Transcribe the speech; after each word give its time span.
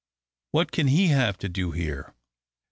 What 0.49 0.71
can 0.71 0.87
he 0.87 1.09
have 1.09 1.37
to 1.37 1.47
do 1.47 1.73
here?" 1.73 2.15